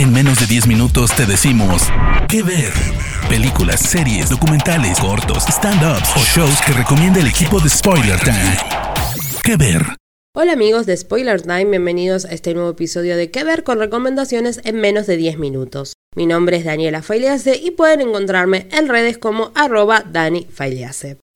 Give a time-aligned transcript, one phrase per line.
[0.00, 1.82] En menos de 10 minutos te decimos
[2.26, 2.72] qué ver.
[3.28, 8.56] Películas, series, documentales, cortos, stand-ups o shows que recomienda el equipo de Spoiler Time.
[9.44, 9.82] ¿Qué ver?
[10.34, 13.62] Hola amigos de Spoiler Time, bienvenidos a este nuevo episodio de ¿Qué ver?
[13.62, 15.92] con recomendaciones en menos de 10 minutos.
[16.16, 20.46] Mi nombre es Daniela Failease y pueden encontrarme en redes como arroba Dani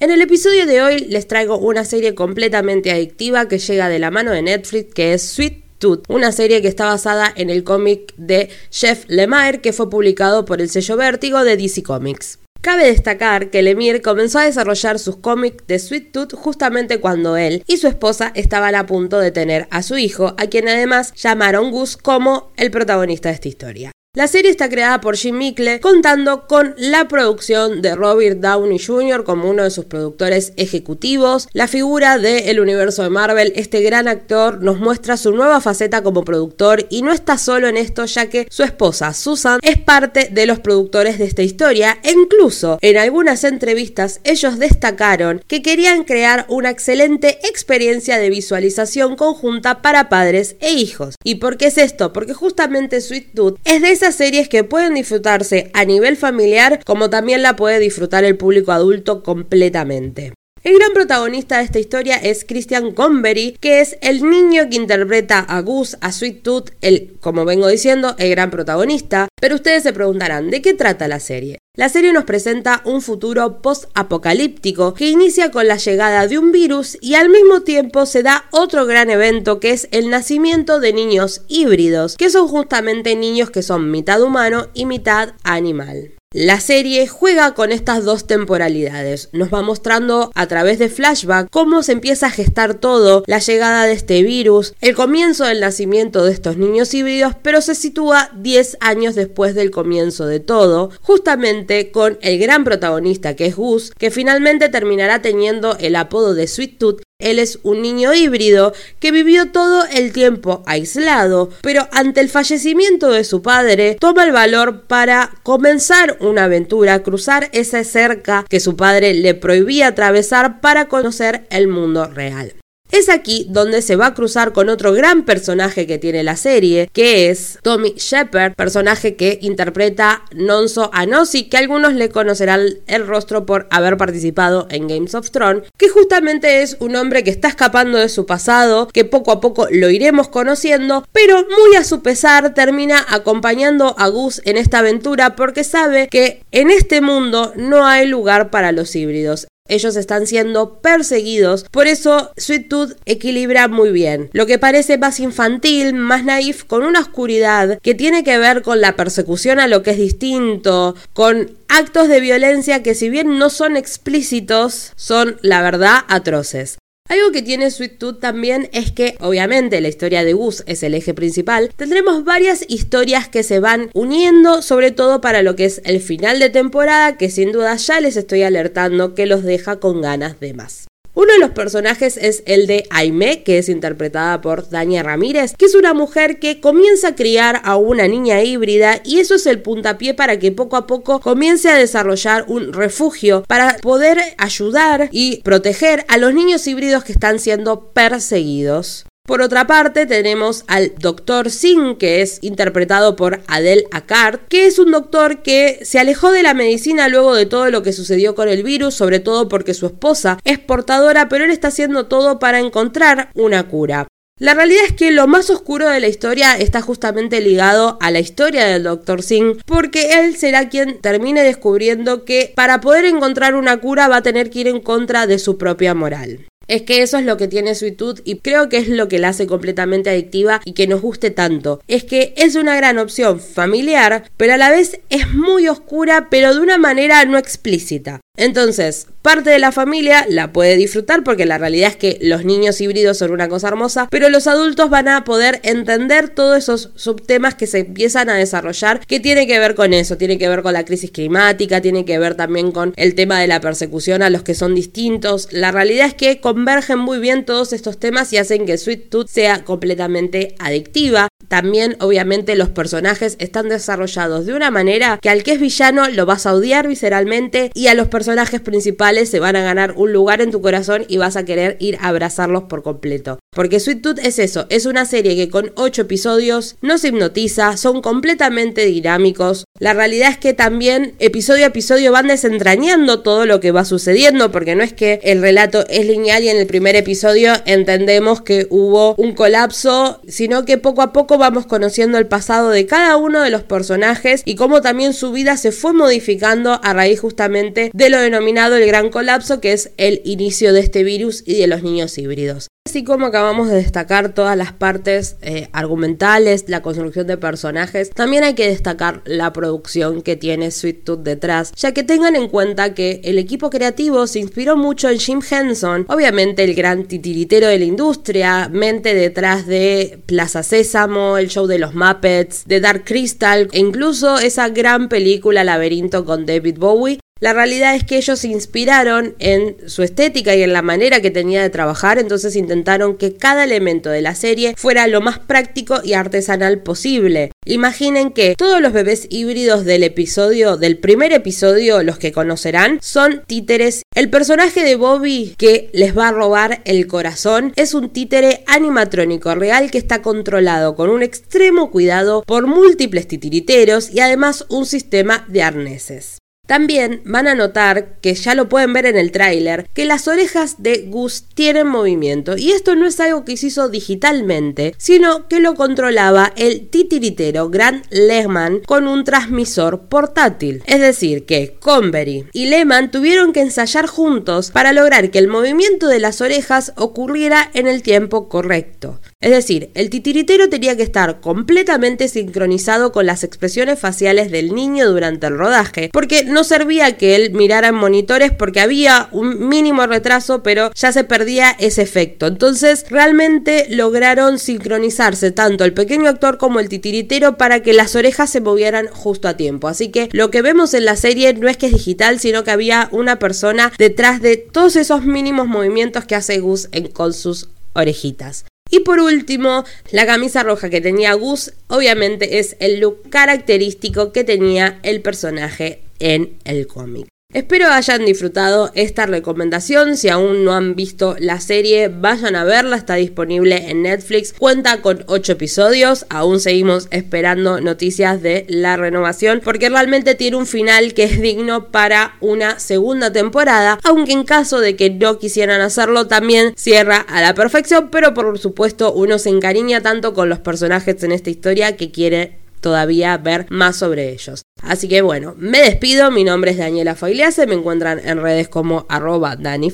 [0.00, 4.10] En el episodio de hoy les traigo una serie completamente adictiva que llega de la
[4.10, 5.63] mano de Netflix que es Sweet
[6.08, 10.60] una serie que está basada en el cómic de Jeff Lemire que fue publicado por
[10.60, 12.38] el sello Vértigo de DC Comics.
[12.60, 17.62] Cabe destacar que Lemire comenzó a desarrollar sus cómics de Sweet Tooth justamente cuando él
[17.66, 21.70] y su esposa estaban a punto de tener a su hijo, a quien además llamaron
[21.70, 23.92] Gus como el protagonista de esta historia.
[24.16, 29.24] La serie está creada por Jim Mickle, contando con la producción de Robert Downey Jr.
[29.24, 31.48] como uno de sus productores ejecutivos.
[31.52, 36.24] La figura del universo de Marvel, este gran actor, nos muestra su nueva faceta como
[36.24, 40.46] productor y no está solo en esto, ya que su esposa Susan es parte de
[40.46, 46.46] los productores de esta historia e incluso en algunas entrevistas ellos destacaron que querían crear
[46.48, 51.16] una excelente experiencia de visualización conjunta para padres e hijos.
[51.24, 52.12] ¿Y por qué es esto?
[52.12, 57.42] Porque justamente Sweet Tooth es de series que pueden disfrutarse a nivel familiar como también
[57.42, 60.32] la puede disfrutar el público adulto completamente.
[60.64, 65.40] El gran protagonista de esta historia es Christian Convery, que es el niño que interpreta
[65.40, 69.28] a Gus, a Sweet Tooth, el, como vengo diciendo, el gran protagonista.
[69.38, 71.58] Pero ustedes se preguntarán, ¿de qué trata la serie?
[71.76, 76.96] La serie nos presenta un futuro post-apocalíptico que inicia con la llegada de un virus
[77.02, 81.42] y al mismo tiempo se da otro gran evento que es el nacimiento de niños
[81.46, 86.14] híbridos, que son justamente niños que son mitad humano y mitad animal.
[86.34, 89.28] La serie juega con estas dos temporalidades.
[89.30, 93.86] Nos va mostrando a través de flashback cómo se empieza a gestar todo, la llegada
[93.86, 98.78] de este virus, el comienzo del nacimiento de estos niños híbridos, pero se sitúa 10
[98.80, 104.10] años después del comienzo de todo, justamente con el gran protagonista que es Gus, que
[104.10, 109.50] finalmente terminará teniendo el apodo de Sweet Tooth él es un niño híbrido que vivió
[109.50, 115.30] todo el tiempo aislado, pero ante el fallecimiento de su padre toma el valor para
[115.42, 121.68] comenzar una aventura, cruzar esa cerca que su padre le prohibía atravesar para conocer el
[121.68, 122.54] mundo real.
[122.94, 126.88] Es aquí donde se va a cruzar con otro gran personaje que tiene la serie,
[126.92, 133.46] que es Tommy Shepard, personaje que interpreta Nonso Anosi, que algunos le conocerán el rostro
[133.46, 137.98] por haber participado en Games of Thrones, que justamente es un hombre que está escapando
[137.98, 142.54] de su pasado, que poco a poco lo iremos conociendo, pero muy a su pesar
[142.54, 148.06] termina acompañando a Gus en esta aventura porque sabe que en este mundo no hay
[148.06, 149.48] lugar para los híbridos.
[149.66, 154.28] Ellos están siendo perseguidos, por eso Sweet Tooth equilibra muy bien.
[154.34, 158.82] Lo que parece más infantil, más naif, con una oscuridad que tiene que ver con
[158.82, 163.48] la persecución a lo que es distinto, con actos de violencia que si bien no
[163.48, 166.76] son explícitos, son la verdad atroces.
[167.14, 170.94] Algo que tiene Sweet Tooth también es que, obviamente, la historia de Gus es el
[170.94, 171.70] eje principal.
[171.76, 176.38] Tendremos varias historias que se van uniendo, sobre todo para lo que es el final
[176.38, 180.54] de temporada, que sin duda ya les estoy alertando que los deja con ganas de
[180.54, 180.86] más.
[181.16, 185.66] Uno de los personajes es el de Aime, que es interpretada por Dania Ramírez, que
[185.66, 189.62] es una mujer que comienza a criar a una niña híbrida y eso es el
[189.62, 195.40] puntapié para que poco a poco comience a desarrollar un refugio para poder ayudar y
[195.42, 199.06] proteger a los niños híbridos que están siendo perseguidos.
[199.26, 201.50] Por otra parte, tenemos al Dr.
[201.50, 206.42] Singh, que es interpretado por Adel Akard, que es un doctor que se alejó de
[206.42, 209.86] la medicina luego de todo lo que sucedió con el virus, sobre todo porque su
[209.86, 214.08] esposa es portadora, pero él está haciendo todo para encontrar una cura.
[214.38, 218.20] La realidad es que lo más oscuro de la historia está justamente ligado a la
[218.20, 219.22] historia del Dr.
[219.22, 224.22] Singh, porque él será quien termine descubriendo que para poder encontrar una cura va a
[224.22, 226.40] tener que ir en contra de su propia moral.
[226.66, 229.18] Es que eso es lo que tiene Sweet Tooth y creo que es lo que
[229.18, 231.80] la hace completamente adictiva y que nos guste tanto.
[231.88, 236.54] Es que es una gran opción familiar, pero a la vez es muy oscura, pero
[236.54, 238.20] de una manera no explícita.
[238.36, 242.80] Entonces, parte de la familia la puede disfrutar porque la realidad es que los niños
[242.80, 247.54] híbridos son una cosa hermosa, pero los adultos van a poder entender todos esos subtemas
[247.54, 250.72] que se empiezan a desarrollar que tiene que ver con eso, tiene que ver con
[250.72, 254.42] la crisis climática, tiene que ver también con el tema de la persecución a los
[254.42, 255.46] que son distintos.
[255.52, 259.28] La realidad es que convergen muy bien todos estos temas y hacen que Sweet Tooth
[259.28, 261.28] sea completamente adictiva.
[261.46, 266.26] También, obviamente, los personajes están desarrollados de una manera que al que es villano lo
[266.26, 268.23] vas a odiar visceralmente y a los personajes
[268.60, 271.96] principales se van a ganar un lugar en tu corazón y vas a querer ir
[272.00, 273.38] a abrazarlos por completo.
[273.54, 278.02] Porque Sweet Tooth es eso, es una serie que con 8 episodios nos hipnotiza, son
[278.02, 279.64] completamente dinámicos.
[279.78, 284.50] La realidad es que también episodio a episodio van desentrañando todo lo que va sucediendo,
[284.50, 288.66] porque no es que el relato es lineal y en el primer episodio entendemos que
[288.70, 293.42] hubo un colapso, sino que poco a poco vamos conociendo el pasado de cada uno
[293.42, 298.10] de los personajes y cómo también su vida se fue modificando a raíz justamente de
[298.10, 301.82] lo denominado el gran colapso, que es el inicio de este virus y de los
[301.82, 302.68] niños híbridos.
[302.86, 308.44] Así como acabamos de destacar todas las partes eh, argumentales, la construcción de personajes, también
[308.44, 312.92] hay que destacar la producción que tiene Sweet Tooth detrás, ya que tengan en cuenta
[312.92, 317.78] que el equipo creativo se inspiró mucho en Jim Henson, obviamente el gran titiritero de
[317.78, 323.66] la industria, mente detrás de Plaza Sésamo, el show de los Muppets, de Dark Crystal
[323.72, 328.48] e incluso esa gran película Laberinto con David Bowie, la realidad es que ellos se
[328.48, 333.36] inspiraron en su estética y en la manera que tenía de trabajar, entonces intentaron que
[333.36, 337.52] cada elemento de la serie fuera lo más práctico y artesanal posible.
[337.66, 343.42] Imaginen que todos los bebés híbridos del episodio, del primer episodio, los que conocerán, son
[343.46, 344.04] títeres.
[344.14, 349.54] El personaje de Bobby que les va a robar el corazón es un títere animatrónico
[349.54, 355.44] real que está controlado con un extremo cuidado por múltiples titiriteros y además un sistema
[355.48, 356.38] de arneses.
[356.66, 360.76] También van a notar, que ya lo pueden ver en el tráiler, que las orejas
[360.78, 365.60] de Gus tienen movimiento y esto no es algo que se hizo digitalmente, sino que
[365.60, 370.82] lo controlaba el titiritero Grant Lehman con un transmisor portátil.
[370.86, 376.08] Es decir, que Convery y Lehman tuvieron que ensayar juntos para lograr que el movimiento
[376.08, 379.20] de las orejas ocurriera en el tiempo correcto.
[379.40, 385.10] Es decir, el titiritero tenía que estar completamente sincronizado con las expresiones faciales del niño
[385.10, 390.06] durante el rodaje, porque no servía que él mirara en monitores porque había un mínimo
[390.06, 392.46] retraso, pero ya se perdía ese efecto.
[392.46, 398.48] Entonces, realmente lograron sincronizarse tanto el pequeño actor como el titiritero para que las orejas
[398.48, 399.88] se movieran justo a tiempo.
[399.88, 402.70] Así que lo que vemos en la serie no es que es digital, sino que
[402.70, 408.64] había una persona detrás de todos esos mínimos movimientos que hace Gus con sus orejitas.
[408.90, 414.44] Y por último, la camisa roja que tenía Gus obviamente es el look característico que
[414.44, 417.28] tenía el personaje en el cómic.
[417.54, 420.16] Espero hayan disfrutado esta recomendación.
[420.16, 422.96] Si aún no han visto la serie, vayan a verla.
[422.96, 424.52] Está disponible en Netflix.
[424.52, 426.26] Cuenta con 8 episodios.
[426.30, 431.92] Aún seguimos esperando noticias de la renovación porque realmente tiene un final que es digno
[431.92, 434.00] para una segunda temporada.
[434.02, 438.10] Aunque en caso de que no quisieran hacerlo, también cierra a la perfección.
[438.10, 442.63] Pero por supuesto, uno se encariña tanto con los personajes en esta historia que quiere
[442.84, 444.66] todavía ver más sobre ellos.
[444.82, 449.06] Así que bueno, me despido, mi nombre es Daniela Failease, me encuentran en redes como
[449.08, 449.90] arroba Dani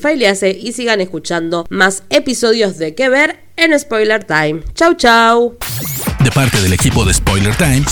[0.59, 4.61] y sigan escuchando más episodios de Que Ver en Spoiler Time.
[4.75, 5.57] Chau chau.
[6.21, 7.85] De parte del equipo de Spoiler Time,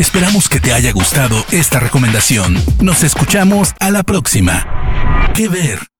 [0.00, 2.56] esperamos que te haya gustado esta recomendación.
[2.80, 5.32] Nos escuchamos a la próxima.
[5.36, 5.97] Que Ver.